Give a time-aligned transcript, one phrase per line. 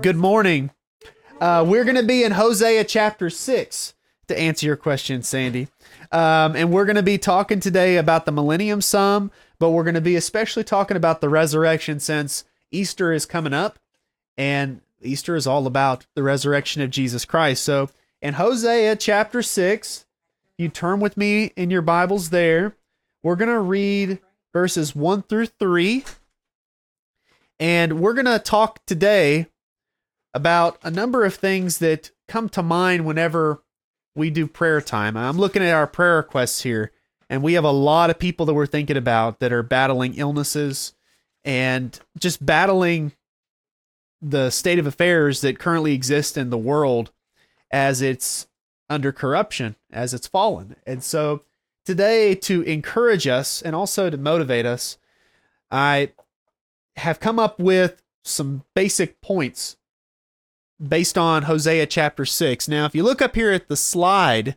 [0.00, 0.70] Good morning.
[1.40, 3.94] Uh, we're going to be in Hosea chapter 6
[4.28, 5.68] to answer your question, Sandy.
[6.10, 9.94] Um, and we're going to be talking today about the millennium some, but we're going
[9.94, 13.78] to be especially talking about the resurrection since Easter is coming up.
[14.38, 17.62] And Easter is all about the resurrection of Jesus Christ.
[17.62, 17.90] So
[18.22, 20.06] in Hosea chapter 6,
[20.56, 22.74] you turn with me in your Bibles there.
[23.22, 24.20] We're going to read
[24.52, 26.04] verses 1 through 3.
[27.60, 29.48] And we're going to talk today
[30.38, 33.60] about a number of things that come to mind whenever
[34.14, 35.16] we do prayer time.
[35.16, 36.92] I'm looking at our prayer requests here,
[37.28, 40.94] and we have a lot of people that we're thinking about that are battling illnesses
[41.44, 43.14] and just battling
[44.22, 47.10] the state of affairs that currently exist in the world
[47.72, 48.46] as it's
[48.88, 50.76] under corruption, as it's fallen.
[50.86, 51.42] And so
[51.84, 54.98] today, to encourage us and also to motivate us,
[55.68, 56.12] I
[56.94, 59.76] have come up with some basic points
[60.80, 62.68] based on Hosea chapter 6.
[62.68, 64.56] Now, if you look up here at the slide,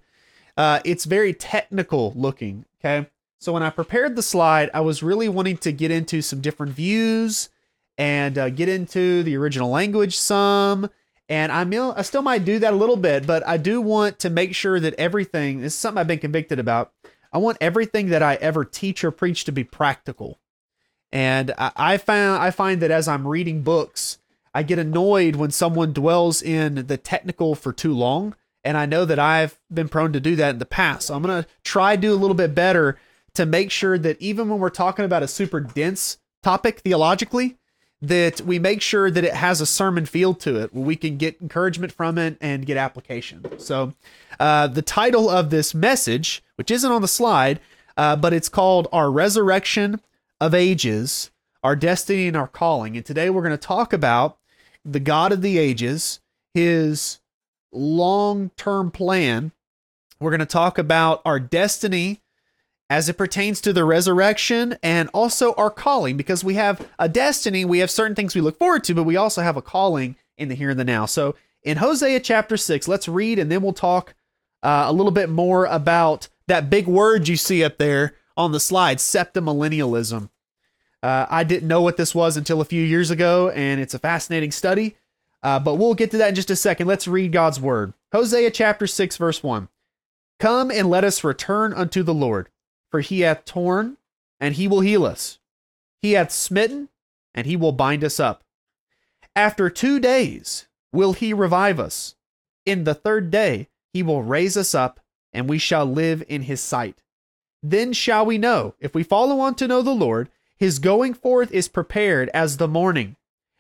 [0.58, 2.66] uh, it's very technical looking.
[2.80, 3.08] Okay.
[3.40, 6.74] So when I prepared the slide, I was really wanting to get into some different
[6.74, 7.50] views
[7.98, 10.90] and uh, get into the original language some.
[11.28, 14.30] And I, I still might do that a little bit, but I do want to
[14.30, 16.92] make sure that everything this is something I've been convicted about.
[17.34, 20.40] I want everything that I ever teach or preach to be practical.
[21.12, 24.20] And I, I found I find that as I'm reading books,
[24.54, 28.36] I get annoyed when someone dwells in the technical for too long.
[28.64, 31.08] And I know that I've been prone to do that in the past.
[31.08, 32.98] So I'm going to try do a little bit better
[33.34, 37.58] to make sure that even when we're talking about a super dense topic theologically,
[38.02, 41.18] that we make sure that it has a sermon feel to it where we can
[41.18, 43.46] get encouragement from it and get application.
[43.60, 43.94] So,
[44.40, 47.60] uh, the title of this message, which isn't on the slide,
[47.98, 50.02] uh, but it's called Our Resurrection
[50.40, 51.30] of Ages,
[51.64, 52.98] Our Destiny and Our Calling.
[52.98, 54.40] And today we're going to talk about
[54.84, 56.20] the God of the ages,
[56.54, 57.20] his
[57.72, 59.52] long term plan.
[60.20, 62.22] We're going to talk about our destiny
[62.90, 67.64] as it pertains to the resurrection and also our calling because we have a destiny,
[67.64, 70.50] we have certain things we look forward to, but we also have a calling in
[70.50, 71.06] the here and the now.
[71.06, 74.14] So in Hosea chapter 6, let's read and then we'll talk
[74.62, 78.60] uh, a little bit more about that big word you see up there on the
[78.60, 80.30] slide, septamillennialism.
[81.04, 84.00] Uh, I didn't know what this was until a few years ago, and it's a
[84.00, 84.98] fascinating study.
[85.44, 86.88] Uh, but we'll get to that in just a second.
[86.88, 87.94] Let's read God's word.
[88.12, 89.70] Hosea chapter 6, verse 1.
[90.40, 92.50] Come and let us return unto the Lord,
[92.92, 93.98] for he hath torn,
[94.40, 95.40] and he will heal us.
[96.02, 96.90] He hath smitten,
[97.34, 98.44] and he will bind us up.
[99.36, 102.16] After two days will he revive us.
[102.66, 105.00] In the third day he will raise us up,
[105.34, 107.02] and we shall live in his sight.
[107.64, 110.30] Then shall we know, if we follow on to know the Lord,
[110.62, 113.16] his going forth is prepared as the morning,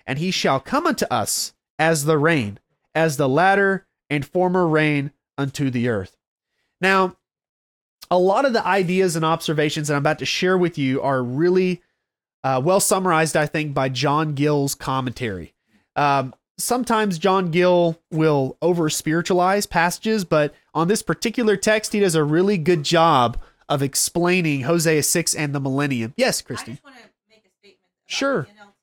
[0.05, 2.59] and he shall come unto us as the rain,
[2.93, 6.15] as the latter and former rain unto the earth.
[6.79, 7.17] Now,
[8.11, 11.23] a lot of the ideas and observations that I'm about to share with you are
[11.23, 11.81] really
[12.43, 15.55] uh, well summarized, I think, by John Gill's commentary.
[15.95, 22.13] Um, sometimes John Gill will over spiritualize passages, but on this particular text, he does
[22.13, 23.41] a really good job
[23.71, 26.13] of explaining Hosea 6 and the millennium.
[26.17, 26.71] Yes, Christy.
[26.71, 27.79] I just want to make a statement.
[27.81, 28.41] About Sure.
[28.43, 28.73] the NLT.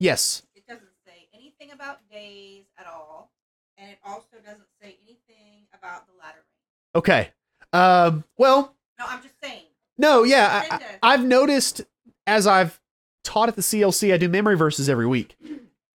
[0.00, 0.42] Yes.
[0.54, 3.30] It doesn't say anything about days at all,
[3.78, 6.96] and it also doesn't say anything about the latter rain.
[6.96, 7.30] Okay.
[7.72, 9.62] Um, well, No, I'm just saying.
[9.96, 10.64] no, yeah.
[10.70, 10.80] I,
[11.14, 11.82] I've noticed
[12.26, 12.80] as I've
[13.22, 15.36] taught at the CLC, I do memory verses every week.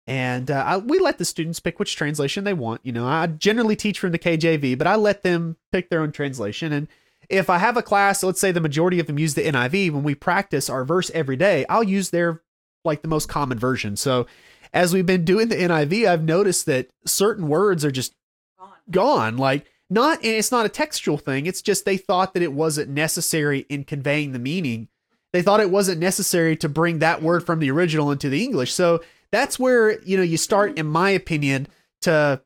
[0.08, 2.82] And uh, I, we let the students pick which translation they want.
[2.84, 6.12] You know, I generally teach from the KJV, but I let them pick their own
[6.12, 6.72] translation.
[6.74, 6.88] And
[7.32, 10.04] if I have a class, let's say the majority of them use the NIV, when
[10.04, 12.42] we practice our verse every day, I'll use their
[12.84, 13.96] like the most common version.
[13.96, 14.28] So
[14.74, 18.14] as we've been doing the NIV, I've noticed that certain words are just
[18.60, 18.70] Gone.
[18.90, 19.38] gone.
[19.38, 21.46] Like not, and it's not a textual thing.
[21.46, 24.88] It's just they thought that it wasn't necessary in conveying the meaning.
[25.34, 28.74] They thought it wasn't necessary to bring that word from the original into the English.
[28.74, 31.68] So that's where you know you start, in my opinion,
[32.02, 32.42] to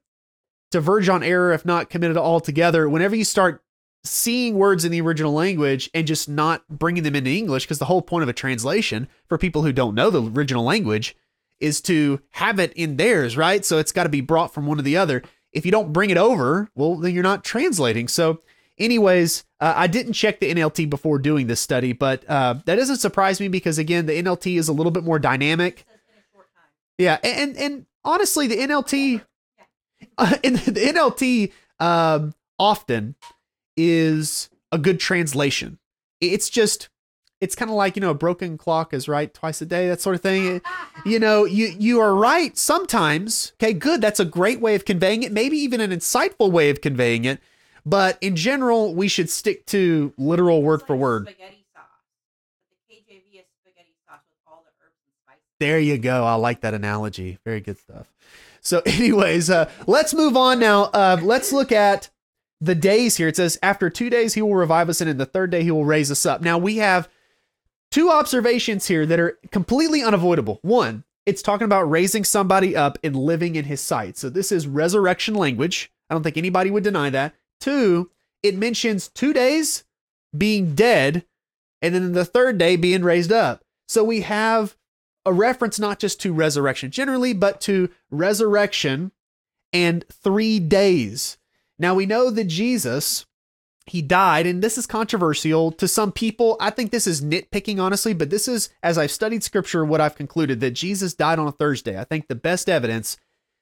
[0.71, 2.88] to verge on error, if not committed altogether.
[2.88, 3.63] Whenever you start
[4.06, 7.86] seeing words in the original language and just not bringing them into English, because the
[7.86, 11.16] whole point of a translation for people who don't know the original language
[11.60, 13.63] is to have it in theirs, right?
[13.66, 15.24] So it's got to be brought from one to the other.
[15.52, 18.07] If you don't bring it over, well, then you're not translating.
[18.07, 18.42] So,
[18.78, 22.98] anyways, uh, I didn't check the NLT before doing this study, but uh, that doesn't
[22.98, 25.80] surprise me because again, the NLT is a little bit more dynamic.
[25.80, 26.72] It says in a short time.
[26.98, 29.22] Yeah, and and honestly, the NLT,
[30.18, 33.16] uh, in the NLT, um, often
[33.77, 35.80] is a good translation.
[36.22, 36.89] It's just
[37.42, 40.01] it's kind of like you know a broken clock is right twice a day, that
[40.01, 40.62] sort of thing.
[41.06, 43.54] You know, you you are right sometimes.
[43.62, 44.01] Okay, good.
[44.01, 45.31] That's a great way of conveying it.
[45.31, 47.39] Maybe even an insightful way of conveying it.
[47.86, 51.28] But in general, we should stick to literal word for word.
[51.28, 51.83] Spaghetti sauce.
[52.68, 55.44] But the KJV is spaghetti sauce with all the herbs and spices.
[55.60, 56.24] There you go.
[56.24, 57.38] I like that analogy.
[57.45, 58.07] Very good stuff.
[58.62, 60.86] So, anyways, uh, let's move on now.
[60.86, 62.10] Uh, let's look at
[62.62, 63.28] the days here.
[63.28, 65.72] It says, after two days, he will revive us, and in the third day, he
[65.72, 66.42] will raise us up.
[66.42, 67.10] Now, we have
[67.92, 70.60] two observations here that are completely unavoidable.
[70.62, 74.18] One, it's talking about raising somebody up and living in his sight.
[74.18, 75.92] So, this is resurrection language.
[76.10, 77.34] I don't think anybody would deny that.
[77.60, 78.12] Two,
[78.44, 79.84] it mentions two days
[80.38, 81.25] being dead,
[81.81, 83.63] and then the third day being raised up.
[83.88, 84.75] So, we have
[85.25, 89.12] a reference not just to resurrection generally, but to resurrection
[89.74, 91.38] and three days.
[91.77, 93.25] Now we know that Jesus,
[93.86, 96.57] he died, and this is controversial to some people.
[96.60, 100.16] I think this is nitpicking, honestly, but this is, as I've studied scripture, what I've
[100.16, 102.00] concluded that Jesus died on a Thursday.
[102.00, 103.18] I think the best evidence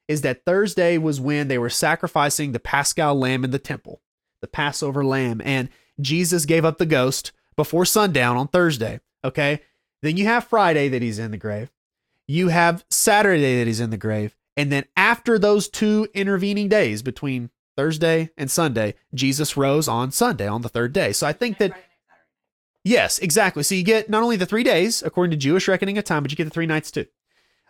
[0.07, 4.01] is that Thursday was when they were sacrificing the Paschal lamb in the temple,
[4.41, 5.69] the Passover lamb, and
[5.99, 8.99] Jesus gave up the ghost before sundown on Thursday.
[9.23, 9.61] Okay.
[10.01, 11.71] Then you have Friday that he's in the grave.
[12.27, 14.35] You have Saturday that he's in the grave.
[14.57, 20.47] And then after those two intervening days between Thursday and Sunday, Jesus rose on Sunday
[20.47, 21.11] on the third day.
[21.13, 22.81] So I think that, Friday night, Saturday night.
[22.83, 23.63] yes, exactly.
[23.63, 26.31] So you get not only the three days, according to Jewish reckoning of time, but
[26.31, 27.05] you get the three nights too.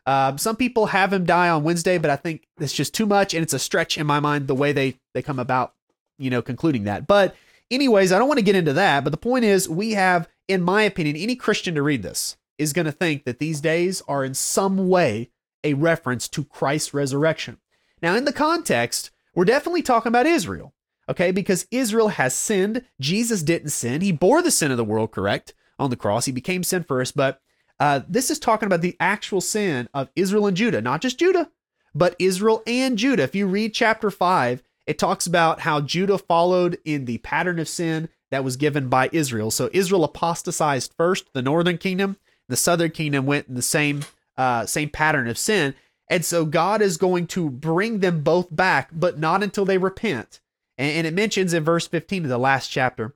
[0.06, 3.34] Um, some people have him die on Wednesday, but I think it's just too much,
[3.34, 5.74] and it's a stretch in my mind the way they they come about,
[6.18, 7.08] you know, concluding that.
[7.08, 7.36] But
[7.72, 9.04] anyways, I don't want to get into that.
[9.04, 12.74] But the point is, we have, in my opinion, any Christian to read this is
[12.74, 15.30] going to think that these days are in some way
[15.64, 17.58] a reference to Christ's resurrection.
[18.02, 20.74] Now, in the context, we're definitely talking about Israel,
[21.10, 21.32] okay?
[21.32, 22.84] Because Israel has sinned.
[23.00, 24.02] Jesus didn't sin.
[24.02, 26.26] He bore the sin of the world, correct, on the cross.
[26.26, 27.12] He became sin for us.
[27.12, 27.42] But
[27.80, 31.50] uh, this is talking about the actual sin of Israel and Judah, not just Judah,
[31.96, 33.24] but Israel and Judah.
[33.24, 37.68] If you read chapter 5, it talks about how Judah followed in the pattern of
[37.68, 39.52] sin that was given by Israel.
[39.52, 42.18] So Israel apostatized first, the northern kingdom,
[42.50, 44.02] the southern kingdom went in the same
[44.36, 45.76] uh, same pattern of sin.
[46.14, 50.42] And so God is going to bring them both back, but not until they repent.
[50.78, 53.16] And, it mentions in verse 15 of the last chapter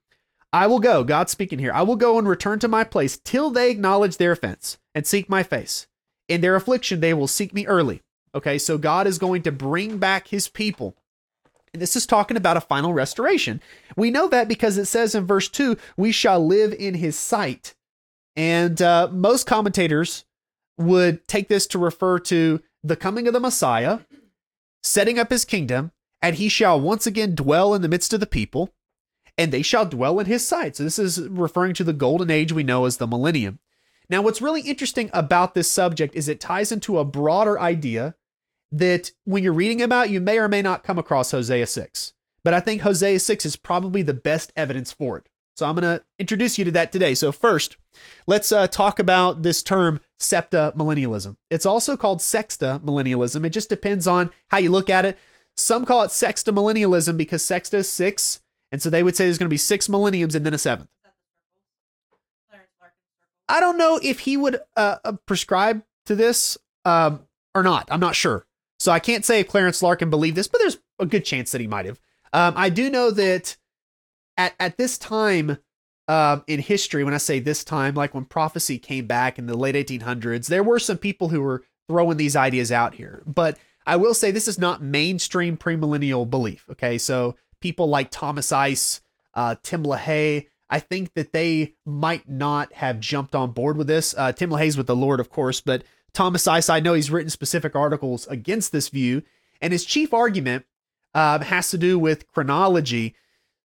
[0.52, 3.52] I will go, God speaking here, I will go and return to my place till
[3.52, 5.86] they acknowledge their offense and seek my face.
[6.28, 8.02] In their affliction, they will seek me early.
[8.34, 10.96] Okay, so God is going to bring back his people.
[11.74, 13.62] And this is talking about a final restoration.
[13.96, 17.76] We know that because it says in verse 2, we shall live in his sight.
[18.36, 20.26] And uh, most commentators
[20.80, 24.00] would take this to refer to the coming of the Messiah,
[24.84, 25.92] setting up his kingdom,
[26.22, 28.74] and he shall once again dwell in the midst of the people,
[29.38, 30.76] and they shall dwell in his sight.
[30.76, 33.60] So this is referring to the golden age we know as the millennium.
[34.10, 38.16] Now, what's really interesting about this subject is it ties into a broader idea
[38.72, 42.14] that when you're reading about, you may or may not come across Hosea 6.
[42.44, 45.30] But I think Hosea 6 is probably the best evidence for it.
[45.58, 47.16] So I'm going to introduce you to that today.
[47.16, 47.78] So, first,
[48.28, 51.36] let's uh, talk about this term septa millennialism.
[51.50, 53.44] It's also called sexta millennialism.
[53.44, 55.18] It just depends on how you look at it.
[55.56, 58.40] Some call it sexta millennialism because sexta is six.
[58.72, 60.90] And so they would say there's going to be six millenniums and then a seventh.
[63.50, 67.22] I don't know if he would uh, uh, prescribe to this um,
[67.56, 67.88] or not.
[67.90, 68.46] I'm not sure.
[68.78, 71.62] So I can't say if Clarence Larkin believed this, but there's a good chance that
[71.62, 72.00] he might have.
[72.32, 73.58] Um, I do know that
[74.38, 75.58] at at this time
[76.08, 79.58] um, in history, when I say this time, like when prophecy came back in the
[79.58, 83.24] late 1800s, there were some people who were throwing these ideas out here.
[83.26, 86.66] But I will say this is not mainstream premillennial belief.
[86.72, 89.02] Okay, so people like Thomas Ice,
[89.34, 94.14] uh, Tim LaHaye, I think that they might not have jumped on board with this.
[94.18, 97.30] Uh, Tim LaHaye's with the Lord, of course, but Thomas Ice, I know he's written
[97.30, 99.24] specific articles against this view,
[99.62, 100.66] and his chief argument
[101.14, 103.16] uh, has to do with chronology.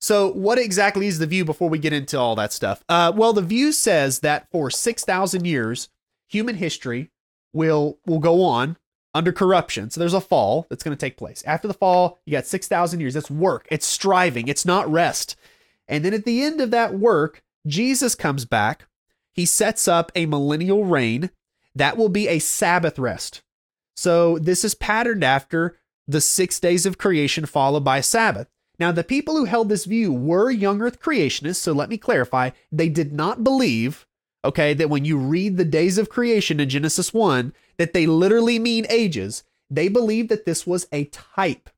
[0.02, 2.84] So, what exactly is the view before we get into all that stuff?
[2.90, 5.90] Uh, well, the view says that for six thousand years,
[6.28, 7.12] human history
[7.54, 8.78] will will go on
[9.14, 9.90] under corruption.
[9.90, 11.44] So there's a fall that's going to take place.
[11.46, 13.14] After the fall, you got 6,000 years.
[13.14, 13.68] That's work.
[13.70, 14.48] It's striving.
[14.48, 15.36] It's not rest.
[15.88, 18.88] And then at the end of that work, Jesus comes back.
[19.34, 21.30] He sets up a millennial reign
[21.76, 23.42] that will be a Sabbath rest.
[23.96, 25.78] So this is patterned after
[26.08, 28.48] the six days of creation followed by Sabbath.
[28.82, 31.58] Now, the people who held this view were young earth creationists.
[31.58, 32.50] So let me clarify.
[32.72, 34.08] They did not believe,
[34.44, 38.58] okay, that when you read the days of creation in Genesis 1, that they literally
[38.58, 39.44] mean ages.
[39.70, 41.70] They believed that this was a type.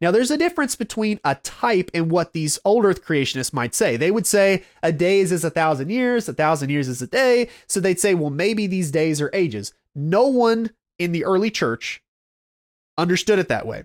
[0.00, 3.96] Now, there's a difference between a type and what these old earth creationists might say.
[3.96, 7.48] They would say a day is a thousand years, a thousand years is a day.
[7.66, 9.74] So they'd say, well, maybe these days are ages.
[9.96, 12.04] No one in the early church
[12.96, 13.82] understood it that way.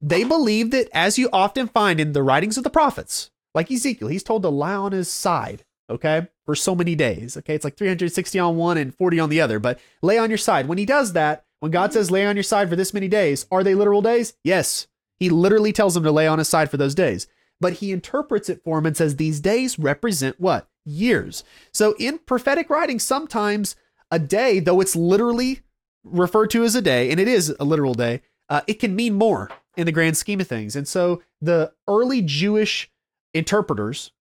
[0.00, 4.08] They believed that, as you often find in the writings of the prophets, like Ezekiel,
[4.08, 7.36] he's told to lie on his side, okay, for so many days.
[7.36, 10.38] Okay, it's like 360 on one and 40 on the other, but lay on your
[10.38, 10.68] side.
[10.68, 13.46] When he does that, when God says lay on your side for this many days,
[13.50, 14.34] are they literal days?
[14.42, 14.86] Yes.
[15.18, 17.26] He literally tells them to lay on his side for those days.
[17.60, 20.66] But he interprets it for him and says these days represent what?
[20.86, 21.44] Years.
[21.72, 23.76] So in prophetic writing, sometimes
[24.10, 25.60] a day, though it's literally
[26.02, 29.12] referred to as a day, and it is a literal day, uh, it can mean
[29.12, 30.76] more in the grand scheme of things.
[30.76, 32.90] And so the early Jewish
[33.34, 34.12] interpreters,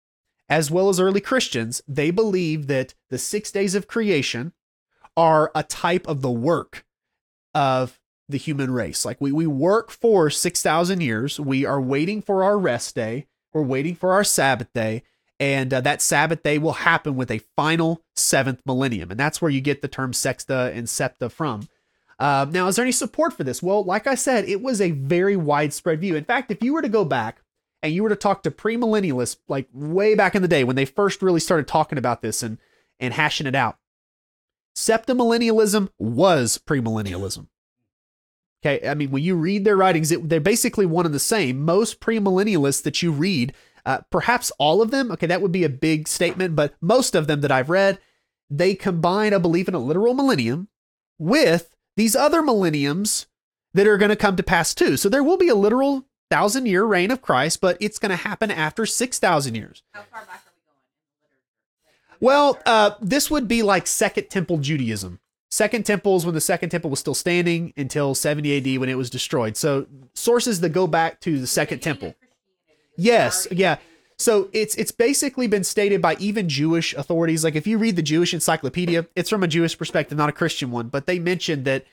[0.48, 4.52] as well as early Christians, they believe that the six days of creation
[5.16, 6.84] are a type of the work
[7.54, 9.04] of the human race.
[9.04, 11.40] Like we we work for 6,000 years.
[11.40, 13.26] We are waiting for our rest day.
[13.52, 15.02] We're waiting for our Sabbath day.
[15.40, 19.10] And uh, that Sabbath day will happen with a final seventh millennium.
[19.10, 21.68] And that's where you get the term sexta and septa from.
[22.18, 23.62] Uh, now, is there any support for this?
[23.62, 26.16] Well, like I said, it was a very widespread view.
[26.16, 27.42] In fact, if you were to go back
[27.82, 30.84] and you were to talk to premillennialists, like way back in the day when they
[30.84, 32.58] first really started talking about this and,
[32.98, 33.78] and hashing it out,
[34.76, 37.46] septamillennialism was premillennialism.
[38.64, 41.64] Okay, I mean, when you read their writings, it, they're basically one and the same.
[41.64, 43.54] Most premillennialists that you read,
[43.86, 47.28] uh, perhaps all of them, okay, that would be a big statement, but most of
[47.28, 48.00] them that I've read,
[48.50, 50.66] they combine a belief in a literal millennium
[51.18, 53.26] with these other millenniums
[53.74, 54.96] that are going to come to pass too.
[54.96, 58.16] So there will be a literal thousand year reign of Christ, but it's going to
[58.16, 59.82] happen after 6,000 years.
[59.90, 62.12] How far back are we going in the literature?
[62.12, 65.18] Like, Well, uh, this would be like Second Temple Judaism.
[65.50, 68.96] Second Temple is when the Second Temple was still standing until 70 AD when it
[68.96, 69.56] was destroyed.
[69.56, 72.10] So sources that go back to the Second Temple.
[72.10, 73.78] of Christianity was Yes, yeah.
[74.18, 77.44] So it's it's basically been stated by even Jewish authorities.
[77.44, 80.70] Like if you read the Jewish Encyclopedia, it's from a Jewish perspective, not a Christian
[80.70, 80.88] one.
[80.88, 81.84] But they mentioned that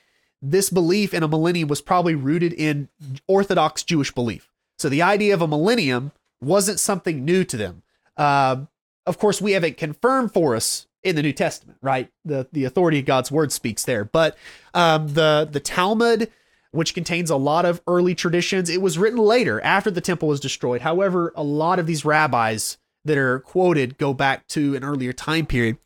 [0.41, 2.89] this belief in a millennium was probably rooted in
[3.27, 4.50] Orthodox Jewish belief.
[4.77, 7.84] So the idea of a millennium wasn't something new to them.
[8.17, 8.65] Uh,
[9.05, 12.10] of course, we have it confirmed for us in the New Testament, right?
[12.25, 14.03] The the authority of God's word speaks there.
[14.03, 14.36] But
[14.74, 16.32] um, the the Talmud,
[16.75, 20.39] which contains a lot of early traditions, it was written later after the temple was
[20.39, 20.82] destroyed.
[20.82, 25.46] However, a lot of these rabbis that are quoted go back to an earlier time
[25.46, 25.77] period.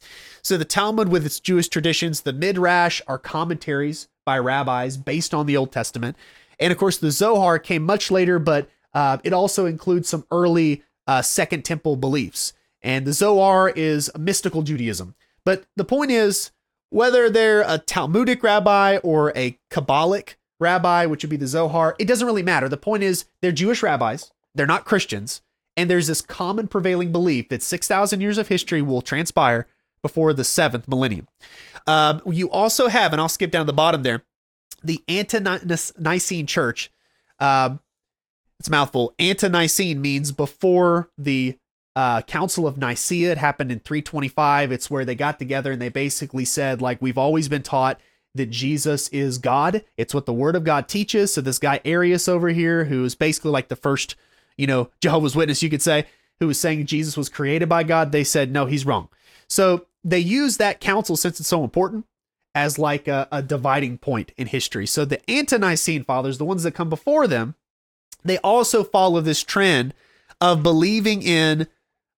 [0.41, 5.45] So the Talmud, with its Jewish traditions, the Midrash are commentaries by rabbis based on
[5.45, 6.15] the Old Testament,
[6.59, 10.83] and of course the Zohar came much later, but uh, it also includes some early
[11.07, 12.53] uh, Second Temple beliefs.
[12.81, 15.15] And the Zohar is mystical Judaism.
[15.43, 16.51] But the point is,
[16.89, 22.07] whether they're a Talmudic rabbi or a Kabbalic rabbi, which would be the Zohar, it
[22.07, 22.69] doesn't really matter.
[22.69, 25.41] The point is, they're Jewish rabbis, they're not Christians,
[25.77, 29.67] and there's this common prevailing belief that 6,000 years of history will transpire
[30.01, 31.27] before the seventh millennium.
[31.87, 34.23] Um, you also have, and I'll skip down to the bottom there,
[34.83, 36.91] the Ante-Nicene Church.
[37.39, 37.79] Um,
[38.59, 39.13] it's a mouthful.
[39.19, 41.57] Ante-Nicene means before the
[41.95, 43.31] uh, Council of Nicaea.
[43.31, 44.71] It happened in 325.
[44.71, 47.99] It's where they got together and they basically said, like, we've always been taught
[48.35, 49.83] that Jesus is God.
[49.97, 51.33] It's what the Word of God teaches.
[51.33, 54.15] So this guy Arius over here, who is basically like the first,
[54.57, 56.05] you know, Jehovah's Witness, you could say,
[56.39, 59.09] who was saying Jesus was created by God, they said, no, he's wrong.
[59.47, 62.05] So they use that council since it's so important
[62.55, 64.85] as like a, a dividing point in history.
[64.85, 67.55] So the ante-Nicene fathers, the ones that come before them,
[68.23, 69.93] they also follow this trend
[70.39, 71.67] of believing in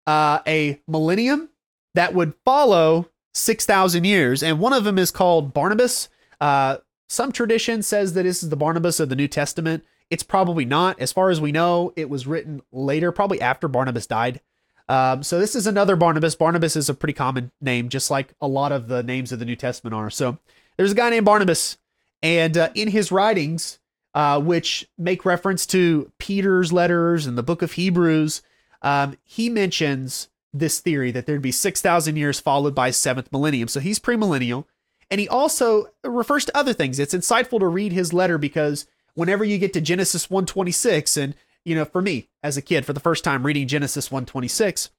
[0.05, 1.49] uh, a millennium
[1.95, 4.43] that would follow 6,000 years.
[4.43, 6.09] And one of them is called Barnabas.
[6.39, 9.83] Uh, some tradition says that this is the Barnabas of the New Testament.
[10.09, 10.99] It's probably not.
[10.99, 14.41] As far as we know, it was written later, probably after Barnabas died.
[14.89, 16.35] Um, so this is another Barnabas.
[16.35, 19.45] Barnabas is a pretty common name, just like a lot of the names of the
[19.45, 20.09] New Testament are.
[20.09, 20.37] So
[20.75, 21.77] there's a guy named Barnabas,
[22.21, 23.79] and uh, in his writings,
[24.13, 28.41] uh, which make reference to Peter's letters and the book of Hebrews,
[28.81, 33.67] um, he mentions this theory that there'd be 6,000 years followed by seventh millennium.
[33.67, 34.65] So he's premillennial.
[35.09, 36.97] And he also refers to other things.
[36.97, 41.75] It's insightful to read his letter because whenever you get to Genesis 126, and, you
[41.75, 44.89] know, for me as a kid, for the first time reading Genesis 126,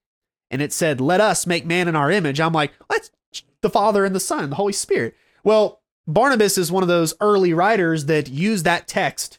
[0.50, 3.10] and it said, let us make man in our image, I'm like, that's
[3.62, 5.14] the Father and the Son, the Holy Spirit.
[5.44, 9.38] Well, Barnabas is one of those early writers that use that text,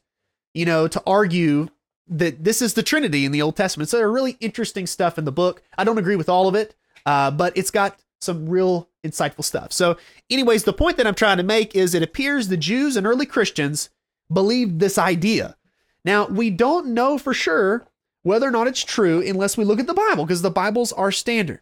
[0.55, 1.67] you know, to argue
[2.07, 3.89] that this is the Trinity in the Old Testament.
[3.89, 5.63] So there are really interesting stuff in the book.
[5.77, 9.72] I don't agree with all of it, uh, but it's got some real insightful stuff.
[9.72, 9.98] So,
[10.29, 13.25] anyways, the point that I'm trying to make is it appears the Jews and early
[13.25, 13.89] Christians
[14.31, 15.57] believed this idea.
[16.05, 17.86] Now, we don't know for sure
[18.24, 21.12] whether or not it's true unless we look at the Bible, because the Bible's our
[21.12, 21.62] standard.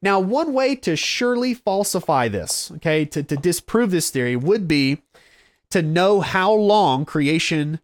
[0.00, 5.02] Now, one way to surely falsify this, okay, to, to disprove this theory would be
[5.70, 7.80] to know how long creation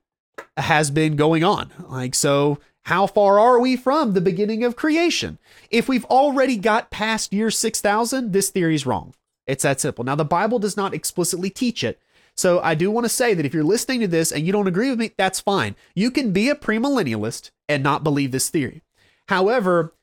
[0.56, 1.72] has been going on.
[1.88, 5.38] Like, so how far are we from the beginning of creation?
[5.70, 9.14] If we've already got past year 6000, this theory is wrong.
[9.46, 10.04] It's that simple.
[10.04, 12.00] Now, the Bible does not explicitly teach it.
[12.34, 14.66] So I do want to say that if you're listening to this and you don't
[14.66, 15.76] agree with me, that's fine.
[15.94, 18.82] You can be a premillennialist and not believe this theory.
[19.28, 19.94] However,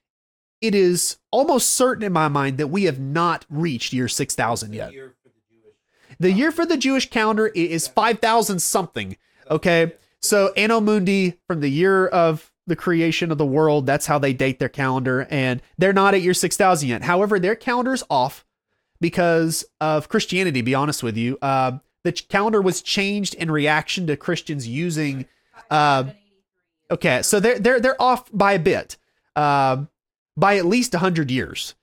[0.62, 4.91] it is almost certain in my mind that we have not reached year 6000 yet.
[6.19, 9.17] The year for the Jewish calendar is 5000 something.
[9.50, 9.93] Okay.
[10.22, 14.34] So Anno Mundi from the year of the creation of the world, that's how they
[14.34, 15.28] date their calendar.
[15.30, 17.04] And they're not at year 6000 yet.
[17.04, 18.46] However, their calendar's off
[19.02, 21.38] because of Christianity, be honest with you.
[21.42, 25.26] Uh, the calendar was changed in reaction to Christians using.
[25.70, 26.06] Uh,
[26.90, 28.98] okay, so they're they're they're off by a bit,
[29.36, 29.84] uh,
[30.38, 31.76] by at least hundred years.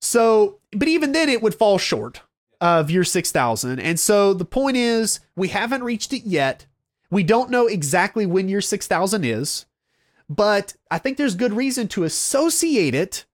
[0.00, 2.22] So, but even then, it would fall short
[2.60, 3.80] of year six thousand.
[3.80, 6.66] And so the point is, we haven't reached it yet.
[7.10, 9.66] We don't know exactly when year six thousand is,
[10.28, 13.26] but I think there's good reason to associate it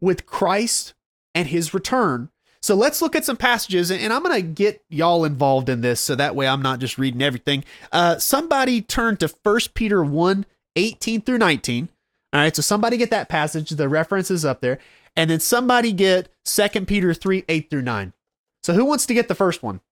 [0.00, 0.94] with Christ
[1.34, 2.30] and His return
[2.64, 6.00] so let's look at some passages, and I'm going to get y'all involved in this
[6.00, 7.62] so that way I'm not just reading everything.
[7.92, 11.90] Uh, somebody turn to 1 Peter 1 18 through 19.
[12.32, 14.78] All right, so somebody get that passage, the reference is up there.
[15.14, 18.14] And then somebody get 2 Peter 3 8 through 9.
[18.62, 19.82] So who wants to get the first one?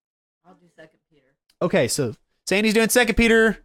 [0.46, 1.26] I'll do 2 Peter.
[1.60, 2.14] Okay, so
[2.46, 3.58] Sandy's doing Second Peter,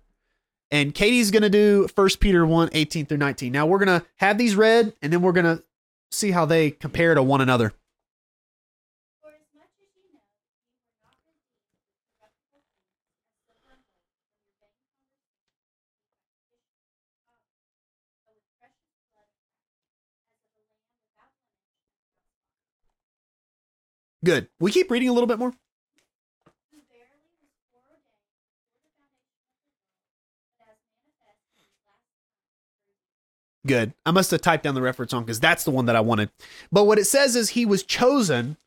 [0.71, 3.51] and Katie's going to do First Peter 1 18 through 19.
[3.51, 5.63] Now we're going to have these read, and then we're going to
[6.11, 7.73] see how they compare to one another.
[24.23, 24.49] Good.
[24.59, 25.53] We keep reading a little bit more.
[33.67, 33.93] Good.
[34.05, 36.31] I must have typed down the reference on because that's the one that I wanted.
[36.71, 38.57] But what it says is he was chosen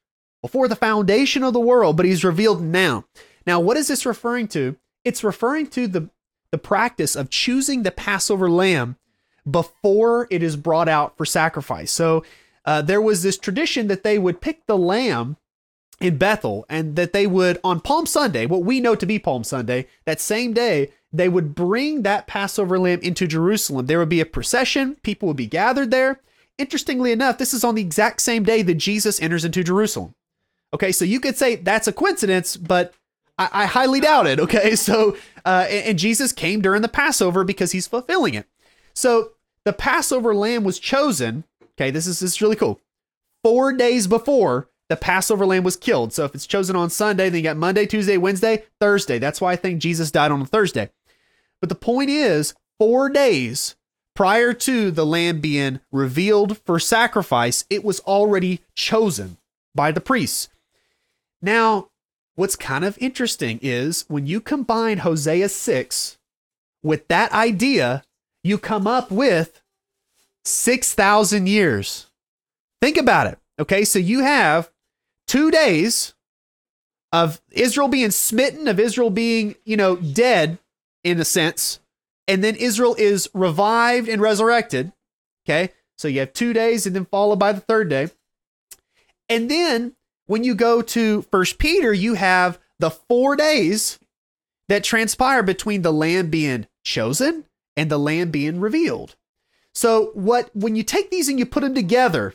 [0.43, 3.05] before the foundation of the world, but he's revealed now.
[3.47, 4.77] Now, what is this referring to?
[5.05, 6.11] It's referring to the,
[6.53, 8.97] the practice of choosing the Passover lamb
[9.51, 11.91] before it is brought out for sacrifice.
[11.91, 12.25] So
[12.65, 15.37] uh, there was this tradition that they would pick the lamb
[16.01, 19.45] in Bethel and that they would, on Palm Sunday, what we know to be Palm
[19.45, 23.87] Sunday, that same day, they would bring that Passover lamb into Jerusalem.
[23.87, 26.21] There would be a procession, people would be gathered there.
[26.59, 30.15] Interestingly enough, this is on the exact same day that Jesus enters into Jerusalem.
[30.73, 32.95] Okay, so you could say that's a coincidence, but
[33.39, 34.39] I, I highly doubt it.
[34.39, 38.47] Okay, so, uh, and, and Jesus came during the Passover because he's fulfilling it.
[38.95, 39.33] So
[39.65, 41.45] the Passover lamb was chosen.
[41.73, 42.81] Okay, this is, this is really cool.
[43.43, 46.13] Four days before the Passover lamb was killed.
[46.13, 49.19] So if it's chosen on Sunday, then you got Monday, Tuesday, Wednesday, Thursday.
[49.19, 50.91] That's why I think Jesus died on a Thursday.
[51.61, 53.77] But the point is, four days
[54.17, 59.39] prior to the lamb being revealed for sacrifice, it was already chosen
[59.75, 60.49] by the priests.
[61.43, 61.89] Now,
[62.35, 66.19] what's kind of interesting is when you combine Hosea 6
[66.83, 68.03] with that idea,
[68.43, 69.61] you come up with
[70.45, 72.07] 6,000 years.
[72.81, 73.39] Think about it.
[73.59, 74.71] Okay, so you have
[75.27, 76.15] two days
[77.13, 80.59] of Israel being smitten, of Israel being, you know, dead
[81.05, 81.81] in a sense,
[82.29, 84.93] and then Israel is revived and resurrected.
[85.47, 85.73] Okay.
[85.99, 88.09] So you have two days and then followed by the third day.
[89.29, 93.99] And then when you go to First Peter, you have the four days
[94.69, 97.45] that transpire between the lamb being chosen
[97.77, 99.17] and the lamb being revealed.
[99.75, 102.35] So what when you take these and you put them together,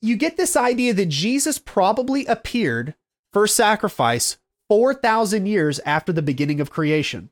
[0.00, 2.94] you get this idea that Jesus probably appeared
[3.32, 7.30] for sacrifice 4,000 years after the beginning of creation.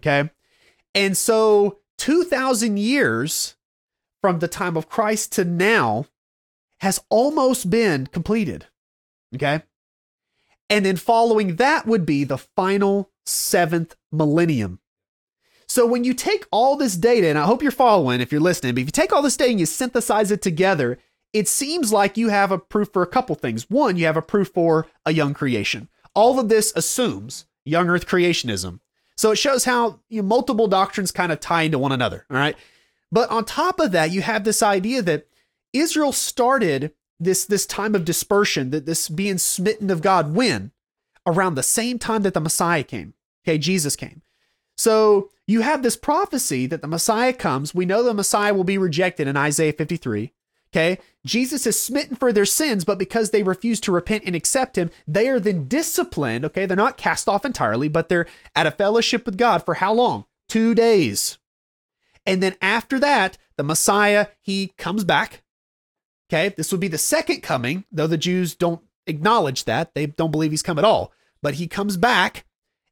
[0.00, 0.30] Okay.
[0.94, 3.56] And so 2,000 years
[4.20, 6.06] from the time of Christ to now
[6.80, 8.66] has almost been completed.
[9.34, 9.62] Okay.
[10.68, 14.80] And then following that would be the final seventh millennium.
[15.68, 18.74] So when you take all this data, and I hope you're following if you're listening,
[18.74, 20.98] but if you take all this data and you synthesize it together,
[21.32, 23.70] it seems like you have a proof for a couple things.
[23.70, 25.88] One, you have a proof for a young creation.
[26.14, 28.80] All of this assumes young earth creationism.
[29.20, 32.24] So it shows how you know, multiple doctrines kind of tie into one another.
[32.30, 32.56] All right.
[33.12, 35.26] But on top of that, you have this idea that
[35.74, 40.70] Israel started this, this time of dispersion, that this being smitten of God when?
[41.26, 43.12] Around the same time that the Messiah came.
[43.44, 44.22] Okay, Jesus came.
[44.78, 47.74] So you have this prophecy that the Messiah comes.
[47.74, 50.32] We know the Messiah will be rejected in Isaiah 53.
[50.72, 50.98] Okay.
[51.26, 54.90] Jesus is smitten for their sins, but because they refuse to repent and accept him,
[55.06, 56.44] they are then disciplined.
[56.44, 56.66] Okay.
[56.66, 60.24] They're not cast off entirely, but they're at a fellowship with God for how long?
[60.48, 61.38] Two days.
[62.24, 65.42] And then after that, the Messiah, he comes back.
[66.30, 66.54] Okay.
[66.56, 69.94] This would be the second coming, though the Jews don't acknowledge that.
[69.94, 71.12] They don't believe he's come at all.
[71.42, 72.44] But he comes back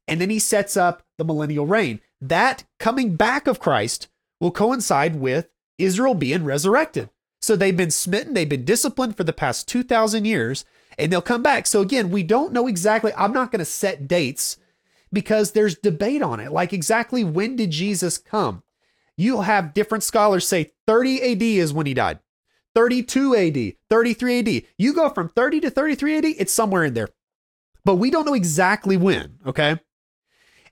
[0.07, 2.01] and then he sets up the millennial reign.
[2.19, 4.09] That coming back of Christ
[4.41, 7.09] will coincide with Israel being resurrected.
[7.49, 10.65] So they've been smitten, they've been disciplined for the past 2,000 years,
[10.99, 11.65] and they'll come back.
[11.65, 14.57] So again, we don't know exactly, I'm not going to set dates
[15.11, 16.51] because there's debate on it.
[16.51, 18.61] Like exactly when did Jesus come?
[19.17, 22.19] You'll have different scholars say 30 AD is when he died,
[22.75, 24.63] 32 AD, 33 AD.
[24.77, 27.09] You go from 30 to 33 AD, it's somewhere in there.
[27.83, 29.79] But we don't know exactly when, okay?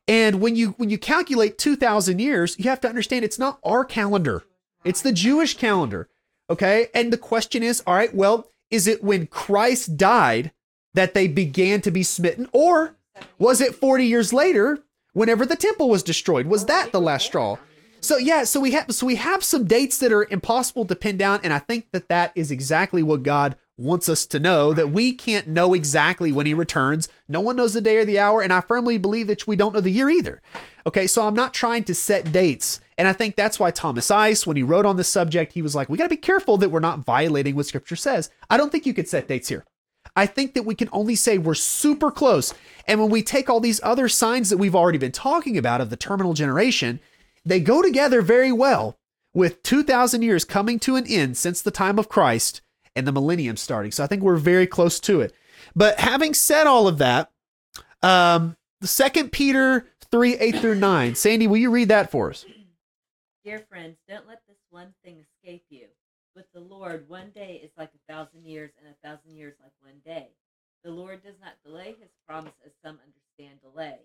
[0.08, 3.84] And when you when you calculate 2000 years, you have to understand it's not our
[3.84, 4.44] calendar.
[4.84, 6.08] It's the Jewish calendar.
[6.50, 6.88] Okay?
[6.94, 10.52] And the question is, all right, well, is it when Christ died
[10.94, 12.96] that they began to be smitten or
[13.40, 14.80] was it 40 years later
[15.14, 16.48] whenever the temple was destroyed?
[16.48, 17.58] Was that the last straw?
[18.00, 21.18] So yeah, so we have so we have some dates that are impossible to pin
[21.18, 24.92] down and I think that that is exactly what God wants us to know that
[24.92, 27.10] we can't know exactly when he returns.
[27.28, 29.74] No one knows the day or the hour and I firmly believe that we don't
[29.74, 30.42] know the year either.
[30.86, 32.80] Okay, so I'm not trying to set dates.
[32.98, 35.76] And I think that's why Thomas Ice, when he wrote on this subject, he was
[35.76, 38.32] like, we got to be careful that we're not violating what scripture says.
[38.50, 39.66] I don't think you could set dates here.
[40.16, 42.54] I think that we can only say we're super close.
[42.88, 45.92] And when we take all these other signs that we've already been talking about of
[45.92, 47.00] the terminal generation,
[47.46, 48.98] they go together very well
[49.34, 52.62] with 2,000 years coming to an end since the time of Christ
[52.96, 53.92] and the millennium starting.
[53.92, 55.34] So I think we're very close to it.
[55.76, 57.30] But having said all of that,
[58.02, 61.16] um, the second Peter 3 8 through 9.
[61.16, 62.46] Sandy, will you read that for us?
[63.48, 65.86] Dear friends, don't let this one thing escape you.
[66.36, 69.72] With the Lord, one day is like a thousand years, and a thousand years like
[69.80, 70.32] one day.
[70.84, 74.00] The Lord does not delay his promise as some understand delay,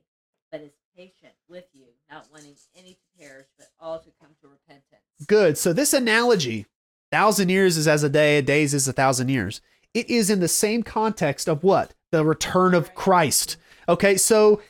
[0.53, 4.47] but is patient with you, not wanting any to perish, but all to come to
[4.47, 5.03] repentance.
[5.27, 5.59] Good.
[5.59, 6.67] So this analogy,
[7.11, 9.61] thousand years is as a day, a days is a thousand years.
[9.93, 11.95] It is in the same context of what?
[12.13, 13.57] The return of Christ.
[13.89, 14.63] Okay, so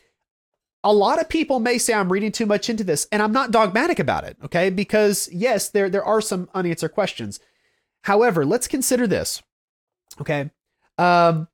[0.84, 3.50] a lot of people may say I'm reading too much into this, and I'm not
[3.50, 4.70] dogmatic about it, okay?
[4.70, 7.40] Because yes, there there are some unanswered questions.
[8.04, 9.42] However, let's consider this.
[10.20, 10.50] Okay.
[10.98, 11.48] Um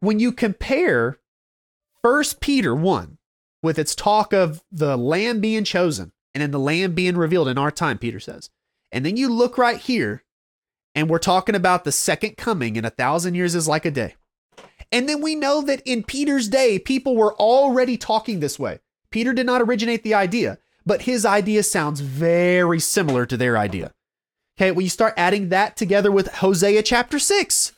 [0.00, 1.18] when you compare
[2.02, 3.16] First Peter 1
[3.62, 7.56] with its talk of the lamb being chosen and then the lamb being revealed in
[7.56, 8.50] our time, Peter says.
[8.92, 10.22] And then you look right here,
[10.94, 14.14] and we're talking about the second coming, and a thousand years is like a day.
[14.94, 18.78] And then we know that in Peter's day, people were already talking this way.
[19.10, 23.92] Peter did not originate the idea, but his idea sounds very similar to their idea.
[24.56, 27.72] Okay, when you start adding that together with Hosea chapter 6,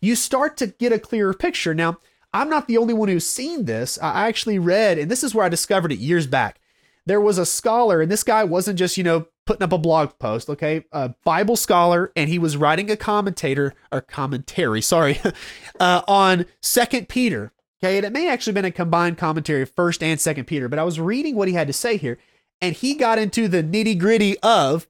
[0.00, 1.74] you start to get a clearer picture.
[1.74, 1.98] Now,
[2.32, 3.98] I'm not the only one who's seen this.
[4.00, 6.58] I actually read, and this is where I discovered it years back.
[7.04, 10.18] There was a scholar, and this guy wasn't just, you know, putting up a blog
[10.18, 10.84] post, okay?
[10.92, 15.20] A Bible scholar, and he was writing a commentator or commentary, sorry,
[15.80, 17.52] uh, on Second Peter.
[17.82, 20.78] Okay, and it may actually been a combined commentary of First and Second Peter, but
[20.78, 22.18] I was reading what he had to say here,
[22.60, 24.86] and he got into the nitty gritty of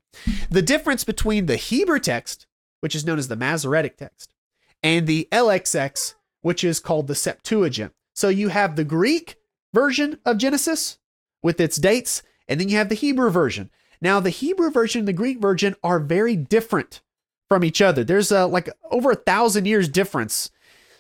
[0.51, 2.47] the difference between the Hebrew text,
[2.81, 4.35] which is known as the Masoretic text,
[4.83, 7.95] and the LXX, which is called the Septuagint.
[8.15, 9.37] So you have the Greek
[9.73, 10.99] version of Genesis
[11.43, 13.71] with its dates, and then you have the Hebrew version.
[14.03, 17.01] Now, the Hebrew version and the Greek version are very different
[17.49, 18.03] from each other.
[18.03, 20.51] There's a, like over a thousand years difference.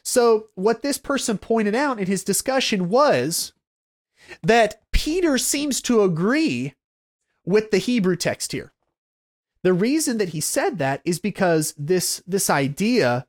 [0.05, 3.53] So, what this person pointed out in his discussion was
[4.43, 6.75] that Peter seems to agree
[7.45, 8.73] with the Hebrew text here.
[9.65, 13.27] The reason that he said that is because this this idea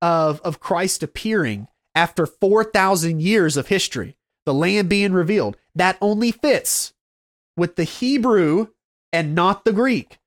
[0.00, 6.32] of of Christ appearing after 4000 years of history, the lamb being revealed, that only
[6.32, 6.94] fits
[7.56, 8.68] with the Hebrew
[9.12, 10.18] and not the Greek.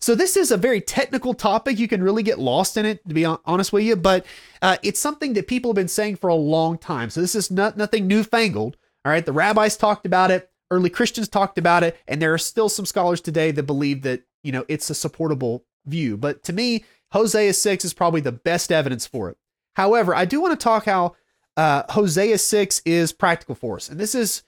[0.00, 1.78] So this is a very technical topic.
[1.78, 3.96] You can really get lost in it, to be honest with you.
[3.96, 4.24] But
[4.62, 7.10] uh, it's something that people have been saying for a long time.
[7.10, 8.78] So this is not nothing newfangled.
[9.04, 12.38] All right, the rabbis talked about it, early Christians talked about it, and there are
[12.38, 16.16] still some scholars today that believe that you know it's a supportable view.
[16.16, 19.38] But to me, Hosea six is probably the best evidence for it.
[19.74, 21.16] However, I do want to talk how
[21.56, 24.42] uh, Hosea six is practical for us, and this is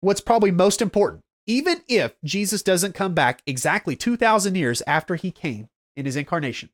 [0.00, 5.30] what's probably most important even if Jesus doesn't come back exactly 2,000 years after he
[5.30, 6.70] came in his incarnation,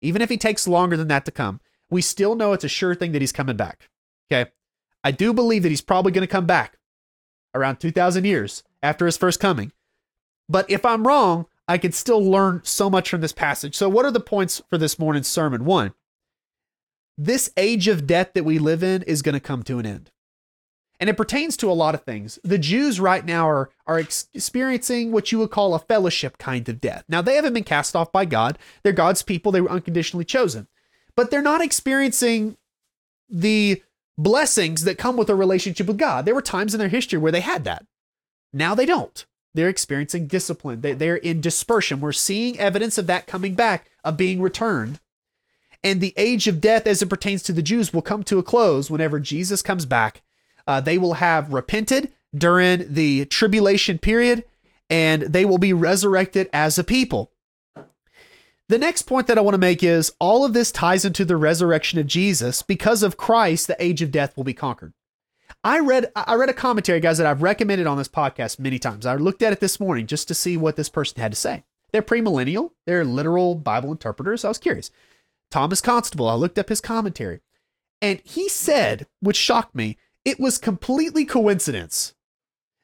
[0.00, 1.60] even if he takes longer than that to come,
[1.90, 3.88] we still know it's a sure thing that he's coming back.
[4.30, 4.50] Okay.
[5.04, 6.78] I do believe that he's probably going to come back.
[7.54, 9.72] around 2,000 years after his first coming.
[10.48, 13.74] But if I'm wrong, I can still learn so much from this passage.
[13.76, 15.64] So, what are the points for this morning's sermon?
[15.64, 15.94] One,
[17.16, 20.10] this age of death that we live in is going to come to an end.
[21.02, 22.38] And it pertains to a lot of things.
[22.44, 26.68] The Jews right now are, are ex- experiencing what you would call a fellowship kind
[26.68, 27.02] of death.
[27.08, 30.68] Now, they haven't been cast off by God, they're God's people, they were unconditionally chosen.
[31.16, 32.56] But they're not experiencing
[33.28, 33.82] the
[34.16, 36.24] blessings that come with a relationship with God.
[36.24, 37.84] There were times in their history where they had that.
[38.52, 39.26] Now they don't.
[39.54, 40.82] They're experiencing discipline.
[40.82, 41.98] They, they're in dispersion.
[41.98, 45.00] We're seeing evidence of that coming back, of being returned.
[45.82, 48.44] And the age of death, as it pertains to the Jews, will come to a
[48.44, 50.22] close whenever Jesus comes back.
[50.66, 54.44] Uh, they will have repented during the tribulation period,
[54.88, 57.30] and they will be resurrected as a people.
[58.68, 61.36] The next point that I want to make is all of this ties into the
[61.36, 62.62] resurrection of Jesus.
[62.62, 64.94] Because of Christ, the age of death will be conquered.
[65.64, 69.04] I read I read a commentary, guys, that I've recommended on this podcast many times.
[69.04, 71.64] I looked at it this morning just to see what this person had to say.
[71.92, 74.44] They're premillennial, they're literal Bible interpreters.
[74.44, 74.90] I was curious.
[75.50, 77.40] Thomas Constable, I looked up his commentary,
[78.00, 82.14] and he said, which shocked me, it was completely coincidence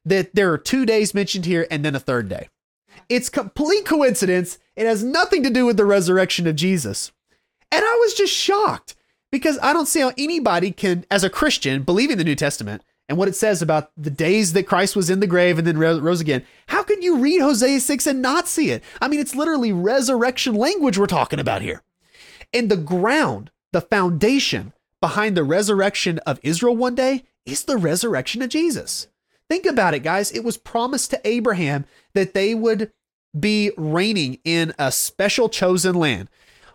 [0.04, 2.48] that there are two days mentioned here and then a third day.
[3.08, 4.58] It's complete coincidence.
[4.76, 7.12] It has nothing to do with the resurrection of Jesus.
[7.70, 8.94] And I was just shocked
[9.30, 13.16] because I don't see how anybody can, as a Christian, believing the New Testament and
[13.16, 16.20] what it says about the days that Christ was in the grave and then rose
[16.20, 18.82] again, how can you read Hosea 6 and not see it?
[19.00, 21.82] I mean, it's literally resurrection language we're talking about here.
[22.52, 28.42] And the ground, the foundation behind the resurrection of Israel one day is the resurrection
[28.42, 29.08] of Jesus.
[29.48, 30.30] Think about it, guys.
[30.30, 32.92] It was promised to Abraham that they would
[33.38, 36.28] be reigning in a special chosen land.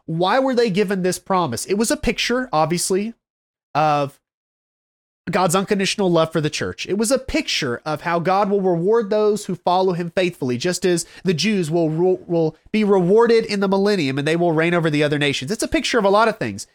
[0.06, 1.66] Why were they given this promise?
[1.66, 3.14] It was a picture, obviously,
[3.74, 4.20] of
[5.30, 6.86] God's unconditional love for the church.
[6.86, 10.86] It was a picture of how God will reward those who follow him faithfully, just
[10.86, 14.90] as the Jews will, will be rewarded in the millennium and they will reign over
[14.90, 15.50] the other nations.
[15.50, 16.68] It's a picture of a lot of things.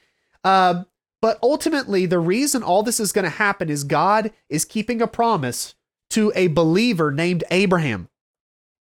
[0.45, 0.85] Uh,
[1.21, 5.07] but ultimately, the reason all this is going to happen is God is keeping a
[5.07, 5.75] promise
[6.11, 8.09] to a believer named Abraham.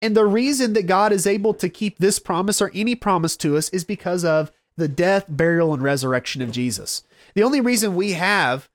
[0.01, 3.57] And the reason that God is able to keep this promise or any promise to
[3.57, 7.03] us is because of the death, burial, and resurrection of Jesus.
[7.33, 8.69] The only reason we have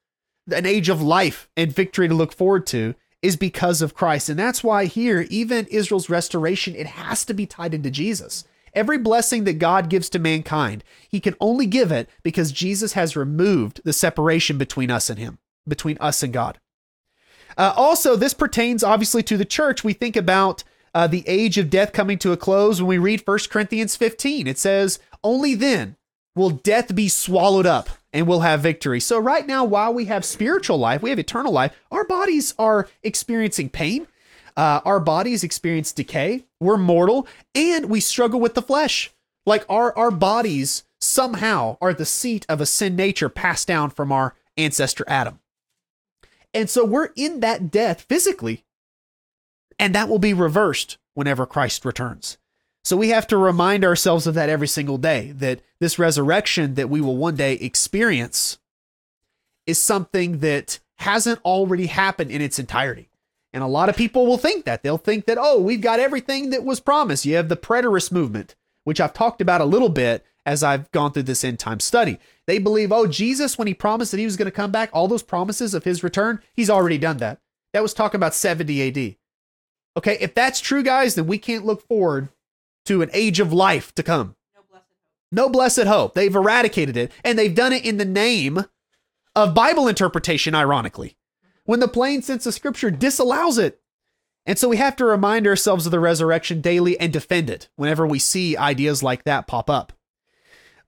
[0.51, 4.31] an age of life and victory to look forward to is because of Christ.
[4.31, 8.45] And that's why here, even Israel's restoration, it has to be tied into Jesus.
[8.75, 13.17] Every blessing that God gives to mankind, he can only give it because Jesus has
[13.17, 16.59] removed the separation between us and him, between us and God.
[17.57, 19.83] Uh, also, this pertains obviously to the church.
[19.83, 20.63] We think about
[20.95, 24.47] uh, the age of death coming to a close when we read 1 Corinthians 15.
[24.47, 25.97] It says, Only then
[26.35, 29.01] will death be swallowed up and we'll have victory.
[29.01, 32.89] So, right now, while we have spiritual life, we have eternal life, our bodies are
[33.03, 34.07] experiencing pain.
[34.61, 36.45] Uh, our bodies experience decay.
[36.61, 39.11] We're mortal and we struggle with the flesh.
[39.47, 44.13] Like our, our bodies somehow are the seat of a sin nature passed down from
[44.13, 45.39] our ancestor Adam.
[46.53, 48.67] And so we're in that death physically,
[49.79, 52.37] and that will be reversed whenever Christ returns.
[52.85, 56.91] So we have to remind ourselves of that every single day that this resurrection that
[56.91, 58.59] we will one day experience
[59.67, 63.10] is something that hasn't already happened in its entirety.
[63.53, 64.83] And a lot of people will think that.
[64.83, 67.27] They'll think that, oh, we've got everything that was promised.
[67.27, 71.13] You have the preterist movement, which I've talked about a little bit as I've gone
[71.13, 72.19] through this end time study.
[72.47, 75.09] They believe, oh, Jesus, when he promised that he was going to come back, all
[75.09, 77.41] those promises of his return, he's already done that.
[77.73, 79.17] That was talking about 70 AD.
[79.97, 82.29] Okay, if that's true, guys, then we can't look forward
[82.87, 84.37] to an age of life to come.
[84.55, 85.33] No blessed hope.
[85.33, 86.15] No blessed hope.
[86.15, 88.65] They've eradicated it, and they've done it in the name
[89.35, 91.17] of Bible interpretation, ironically,
[91.65, 93.81] when the plain sense of Scripture disallows it.
[94.47, 98.07] And so we have to remind ourselves of the resurrection daily and defend it whenever
[98.07, 99.93] we see ideas like that pop up.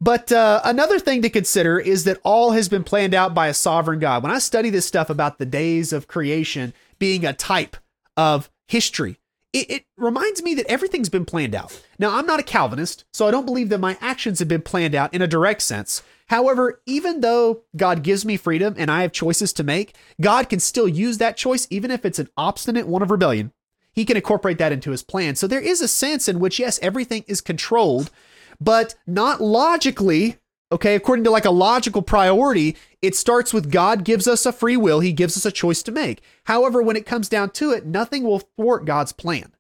[0.01, 3.55] But uh, another thing to consider is that all has been planned out by a
[3.55, 4.25] sovereign God.
[4.25, 7.77] When I study this stuff about the days of creation being a type
[8.17, 9.19] of history,
[9.53, 11.81] it, it, reminds me that everything's been planned out.
[12.01, 14.97] Now, I'm not a Calvinist, so I don't believe that my actions have been planned
[14.97, 16.03] out in a direct sense.
[16.33, 20.61] However, even though God gives me freedom and I have choices to make, God can
[20.61, 23.53] still use that choice, even if it's an obstinate one of rebellion.
[23.92, 25.37] He can incorporate that into his plan.
[25.37, 28.11] So there is a sense in which, yes, everything is controlled
[28.59, 30.38] but not logically.
[30.73, 34.79] Okay, according to like a logical priority, it starts with God gives us a free
[34.79, 36.23] will, He gives us a choice to make.
[36.45, 39.53] However, when it comes down to it, nothing will thwart God's plan.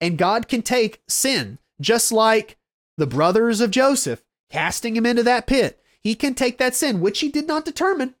[0.00, 2.56] And God can take sin, just like
[2.96, 5.76] the brothers of Joseph, casting him into that pit.
[6.02, 8.14] He can take that sin, which he did not determine,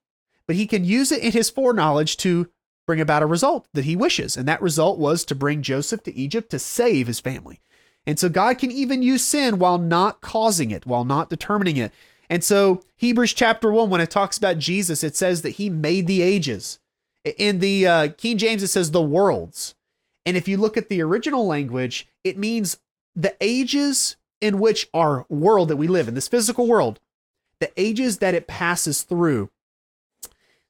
[0.46, 2.50] but he can use it in his foreknowledge to
[2.86, 4.36] bring about a result that he wishes.
[4.36, 7.60] And that result was to bring Joseph to Egypt to save his family.
[8.06, 11.92] And so God can even use sin while not causing it, while not determining it.
[12.28, 16.06] And so Hebrews chapter 1, when it talks about Jesus, it says that he made
[16.06, 16.78] the ages.
[17.24, 19.74] In the uh, King James, it says the worlds.
[20.24, 22.78] And if you look at the original language, it means
[23.14, 27.00] the ages in which our world that we live in, this physical world,
[27.60, 29.50] the ages that it passes through.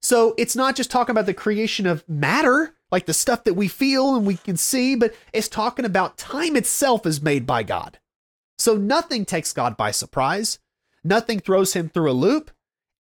[0.03, 3.69] So it's not just talking about the creation of matter, like the stuff that we
[3.69, 7.99] feel and we can see, but it's talking about time itself is made by God.
[8.59, 10.59] So nothing takes God by surprise,
[11.05, 12.51] nothing throws him through a loop,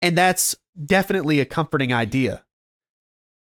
[0.00, 2.44] and that's definitely a comforting idea.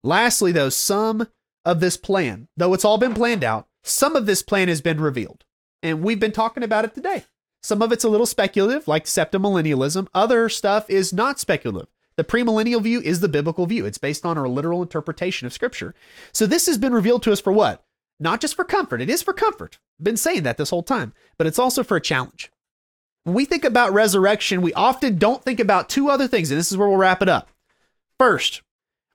[0.03, 1.29] Lastly, though, some
[1.65, 5.01] of this plan, though it's all been planned out, some of this plan has been
[5.01, 5.45] revealed.
[5.83, 7.25] And we've been talking about it today.
[7.63, 10.09] Some of it's a little speculative, like septamillennialism.
[10.15, 11.89] Other stuff is not speculative.
[12.17, 13.87] The premillennial view is the biblical view.
[13.87, 15.95] It's based on a literal interpretation of scripture.
[16.33, 17.85] So this has been revealed to us for what?
[18.21, 19.01] Not just for comfort.
[19.01, 19.79] It is for comfort.
[20.01, 22.51] been saying that this whole time, but it's also for a challenge.
[23.25, 26.73] When we think about resurrection, we often don't think about two other things, and this
[26.73, 27.51] is where we'll wrap it up.
[28.19, 28.63] First,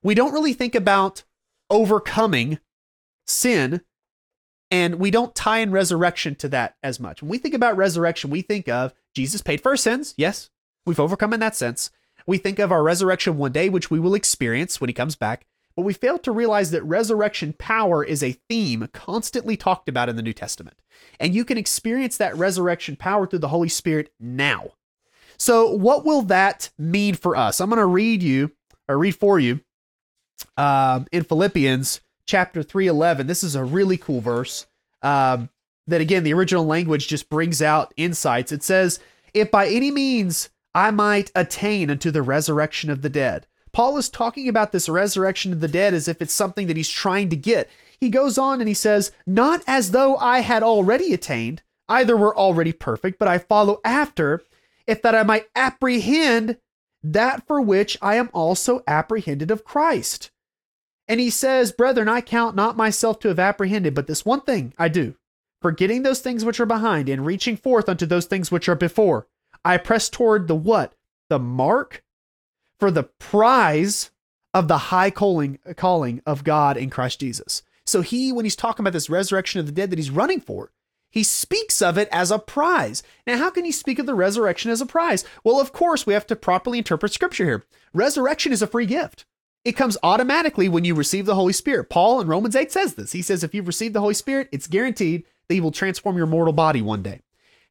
[0.01, 1.23] we don't really think about
[1.69, 2.60] overcoming
[3.25, 3.81] sin
[4.69, 7.21] and we don't tie in resurrection to that as much.
[7.21, 10.13] When we think about resurrection, we think of Jesus paid for our sins.
[10.17, 10.49] Yes,
[10.86, 11.91] we've overcome in that sense.
[12.25, 15.45] We think of our resurrection one day, which we will experience when he comes back.
[15.75, 20.15] But we fail to realize that resurrection power is a theme constantly talked about in
[20.15, 20.82] the New Testament.
[21.19, 24.71] And you can experience that resurrection power through the Holy Spirit now.
[25.38, 27.62] So, what will that mean for us?
[27.62, 28.51] I'm going to read you
[28.89, 29.60] or read for you
[30.58, 33.25] um, in Philippians chapter 311.
[33.25, 34.67] This is a really cool verse
[35.01, 35.49] um,
[35.87, 38.51] that, again, the original language just brings out insights.
[38.51, 38.99] It says,
[39.33, 43.47] If by any means I might attain unto the resurrection of the dead.
[43.71, 46.89] Paul is talking about this resurrection of the dead as if it's something that he's
[46.89, 47.69] trying to get.
[47.99, 52.35] He goes on and he says, Not as though I had already attained, either were
[52.35, 54.43] already perfect, but I follow after,
[54.85, 56.57] if that I might apprehend
[57.03, 60.31] that for which I am also apprehended of Christ.
[61.08, 64.74] And he says, Brethren, I count not myself to have apprehended, but this one thing
[64.78, 65.15] I do,
[65.62, 69.28] forgetting those things which are behind and reaching forth unto those things which are before.
[69.63, 70.93] I press toward the what?
[71.30, 72.04] The mark
[72.80, 74.12] for the prize
[74.54, 77.63] of the high calling, calling of God in Christ Jesus.
[77.86, 80.72] So he, when he's talking about this resurrection of the dead that he's running for,
[81.10, 83.02] he speaks of it as a prize.
[83.26, 85.24] Now, how can he speak of the resurrection as a prize?
[85.43, 87.65] Well, of course, we have to properly interpret scripture here.
[87.93, 89.26] Resurrection is a free gift.
[89.67, 91.89] It comes automatically when you receive the Holy Spirit.
[91.89, 93.12] Paul in Romans 8 says this.
[93.12, 96.25] He says, if you've received the Holy Spirit, it's guaranteed that he will transform your
[96.25, 97.19] mortal body one day.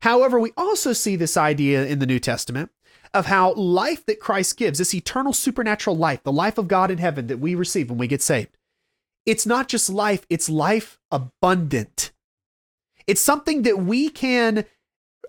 [0.02, 2.70] However, we also see this idea in the New Testament
[3.14, 6.98] of how life that Christ gives, this eternal supernatural life, the life of God in
[6.98, 8.58] heaven that we receive when we get saved,
[9.24, 12.12] it's not just life, it's life abundant.
[13.06, 14.66] It's something that we can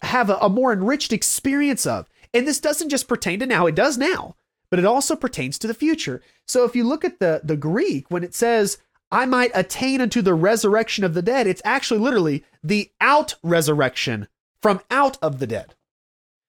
[0.02, 2.10] have a, a, more enriched experience of.
[2.34, 4.36] And this doesn't just pertain to now, it does now,
[4.70, 6.22] but it also pertains to the future.
[6.46, 8.78] So if you look at the, the Greek, when it says,
[9.12, 14.28] I might attain unto the resurrection of the dead, it's actually literally the out resurrection
[14.62, 15.76] from out of the dead.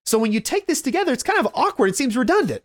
[0.06, 1.90] So when you take this together, it's kind of awkward.
[1.90, 2.62] It seems redundant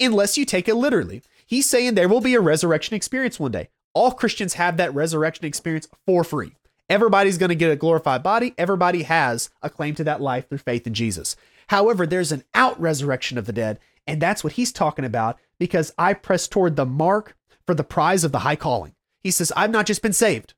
[0.00, 1.22] unless you take it literally.
[1.46, 3.68] He's saying there will be a resurrection experience one day.
[3.94, 6.52] All Christians have that resurrection experience for free.
[6.88, 8.54] Everybody's going to get a glorified body.
[8.58, 11.36] Everybody has a claim to that life through faith in Jesus.
[11.68, 15.92] However, there's an out resurrection of the dead, and that's what he's talking about because
[15.98, 18.94] I press toward the mark for the prize of the high calling.
[19.22, 20.54] He says, I've not just been saved,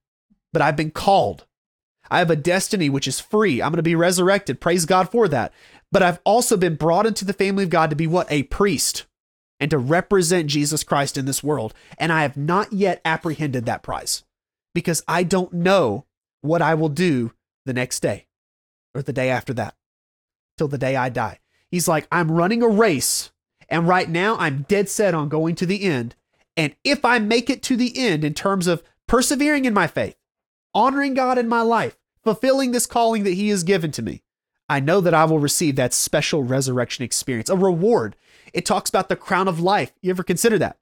[0.53, 1.47] but I've been called.
[2.11, 3.61] I have a destiny which is free.
[3.63, 4.61] I'm going to be resurrected.
[4.61, 5.53] Praise God for that.
[5.91, 8.31] But I've also been brought into the family of God to be what?
[8.31, 9.07] A priest
[9.61, 11.75] and to represent Jesus Christ in this world.
[11.99, 14.25] And I have not yet apprehended that prize
[14.75, 16.07] because I don't know
[16.41, 17.33] what I will do
[17.67, 18.27] the next day
[18.95, 19.75] or the day after that
[20.57, 21.41] till the day I die.
[21.71, 23.31] He's like, I'm running a race.
[23.69, 26.15] And right now I'm dead set on going to the end.
[26.57, 30.17] And if I make it to the end in terms of persevering in my faith,
[30.75, 34.23] honoring God in my life, fulfilling this calling that He has given to me,
[34.69, 38.17] I know that I will receive that special resurrection experience, a reward.
[38.53, 39.93] It talks about the crown of life.
[40.03, 40.79] You ever consider that?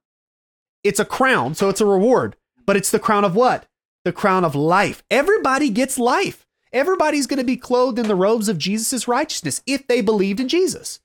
[0.83, 3.67] It's a crown, so it's a reward, but it's the crown of what?
[4.05, 5.03] The crown of life.
[5.11, 6.47] Everybody gets life.
[6.73, 10.49] Everybody's going to be clothed in the robes of Jesus' righteousness if they believed in
[10.49, 11.01] Jesus.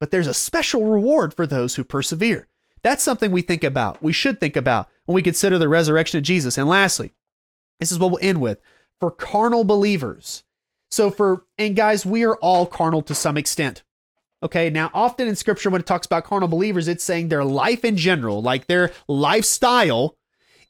[0.00, 2.48] But there's a special reward for those who persevere.
[2.82, 4.02] That's something we think about.
[4.02, 6.58] We should think about when we consider the resurrection of Jesus.
[6.58, 7.14] And lastly,
[7.80, 8.60] this is what we'll end with.
[9.00, 10.44] For carnal believers,
[10.90, 13.82] so for, and guys, we are all carnal to some extent.
[14.42, 14.70] Okay.
[14.70, 17.96] Now, often in scripture, when it talks about carnal believers, it's saying their life in
[17.96, 20.16] general, like their lifestyle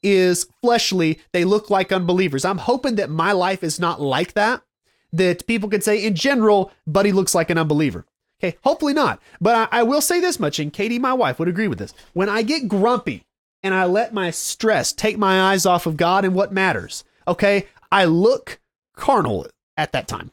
[0.03, 2.45] is fleshly, they look like unbelievers.
[2.45, 4.63] I'm hoping that my life is not like that,
[5.13, 8.07] that people could say, in general, Buddy looks like an unbeliever.
[8.65, 9.21] Hopefully not.
[9.41, 11.95] But I, I will say this much, and Katie, my wife, would agree with this.
[12.13, 13.25] When I get grumpy
[13.63, 17.67] and I let my stress take my eyes off of God and what matters, okay,
[17.91, 18.61] I look
[18.97, 20.33] carnal at that time.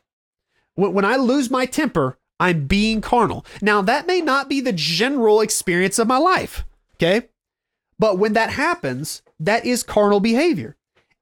[0.75, 3.45] When, when I lose my temper, I'm being carnal.
[3.61, 7.29] Now, that may not be the general experience of my life, okay?
[7.99, 10.75] But when that happens, that is carnal behavior.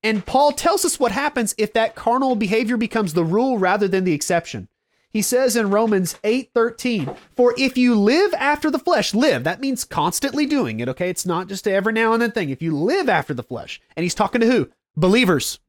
[0.03, 4.03] And Paul tells us what happens if that carnal behavior becomes the rule rather than
[4.03, 4.67] the exception.
[5.12, 9.84] He says in Romans 8:13, "For if you live after the flesh, live, that means
[9.84, 11.09] constantly doing it, okay?
[11.09, 12.49] It's not just every now and then thing.
[12.49, 14.70] If you live after the flesh." And he's talking to who?
[14.95, 15.59] Believers.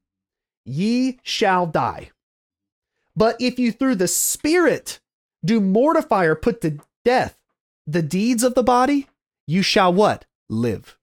[0.64, 2.10] "Ye shall die."
[3.16, 5.00] But if you through the spirit
[5.44, 7.36] do mortify or put to death
[7.86, 9.08] the deeds of the body,
[9.46, 10.24] you shall what?
[10.48, 10.96] Live.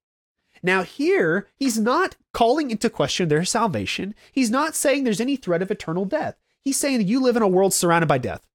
[0.64, 4.16] Now, here, he's not calling into question their salvation.
[4.32, 6.38] He's not saying there's any threat of eternal death.
[6.64, 8.46] He's saying that you live in a world surrounded by death.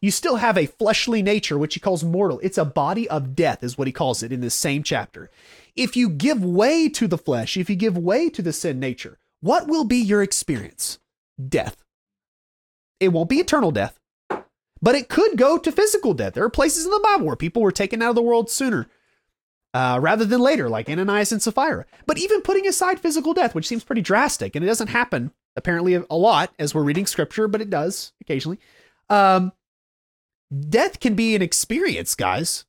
[0.00, 2.40] You still have a fleshly nature, which he calls mortal.
[2.42, 5.30] It's a body of death, is what he calls it in this same chapter.
[5.76, 9.18] If you give way to the flesh, if you give way to the sin nature,
[9.40, 10.98] what will be your experience?
[11.48, 11.76] Death.
[12.98, 13.98] It won't be eternal death,
[14.80, 16.34] but it could go to physical death.
[16.34, 18.88] There are places in the Bible where people were taken out of the world sooner
[19.72, 21.86] uh, rather than later, like Ananias and Sapphira.
[22.06, 25.94] But even putting aside physical death, which seems pretty drastic, and it doesn't happen apparently
[25.94, 28.58] a lot as we're reading scripture, but it does occasionally.
[29.08, 29.52] Um,
[30.68, 32.64] death can be an experience, guys,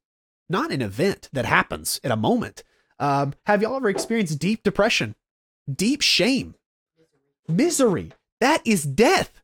[0.50, 2.64] not an event that happens at a moment.
[3.00, 5.16] Um, have y'all ever experienced deep depression,
[5.74, 6.56] deep shame,
[7.48, 8.12] misery?
[8.40, 9.42] That is death.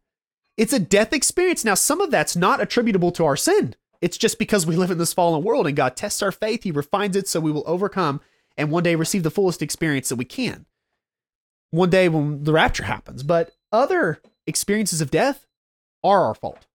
[0.58, 1.64] It's a death experience.
[1.64, 3.76] Now, some of that's not attributable to our sin.
[4.02, 6.72] It's just because we live in this fallen world and God tests our faith, He
[6.72, 8.22] refines it so we will overcome
[8.58, 10.66] and one day receive the fullest experience that we can.
[11.72, 13.24] One day when the rapture happens.
[13.24, 15.46] But other experiences of death
[16.04, 16.66] are our fault.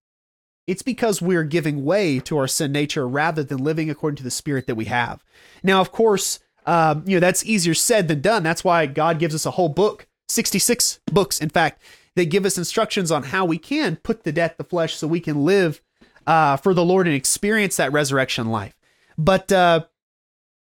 [0.66, 4.30] It's because we're giving way to our sin nature rather than living according to the
[4.30, 5.22] spirit that we have.
[5.62, 8.42] Now, of course, um, you know, that's easier said than done.
[8.42, 11.82] That's why God gives us a whole book, 66 books, in fact,
[12.16, 15.20] that give us instructions on how we can put to death the flesh so we
[15.20, 15.82] can live
[16.26, 18.74] uh, for the Lord and experience that resurrection life.
[19.18, 19.84] But uh,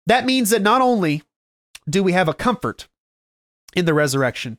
[0.08, 1.24] that means that not only
[1.90, 2.88] do we have a comfort
[3.76, 4.58] in the resurrection,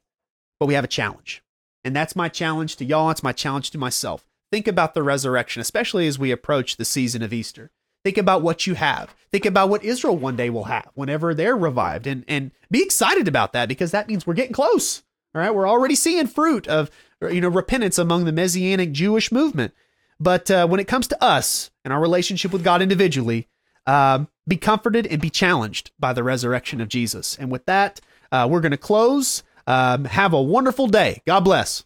[0.61, 1.43] but we have a challenge.
[1.85, 3.11] And that's my challenge to y'all.
[3.11, 4.27] It's my challenge to myself.
[4.53, 7.71] Think about the resurrection, especially as we approach the season of Easter.
[8.05, 9.15] Think about what you have.
[9.33, 13.27] Think about what Israel one day will have whenever they're revived and, and be excited
[13.27, 15.03] about that because that means we're getting close.
[15.35, 15.55] All right.
[15.55, 16.91] We're already seeing fruit of,
[17.21, 19.75] you know, repentance among the Messianic Jewish movement.
[20.21, 23.49] But uh, when it comes to us and our relationship with God individually,
[23.87, 27.37] um, be comforted and be challenged by the resurrection of Jesus.
[27.37, 28.01] And with that,
[28.33, 29.43] uh, we're going to close.
[29.67, 31.23] Um, have a wonderful day.
[31.27, 31.85] God bless.